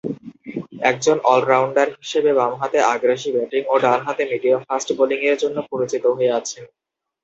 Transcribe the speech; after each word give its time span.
একজন 0.83 1.17
অল-রাউন্ডার 1.25 1.87
হিসেবে 1.99 2.31
বামহাতে 2.33 2.77
আগ্রাসী 2.93 3.29
ব্যাটিং 3.35 3.61
ও 3.67 3.83
ডানহাতে 3.83 4.23
মিডিয়াম 4.31 4.61
ফাস্ট 4.67 4.89
বোলিংয়ের 4.97 5.37
জন্য 5.43 5.57
পরিচিত 5.71 6.03
হয়ে 6.17 6.35
আছেন। 6.39 6.63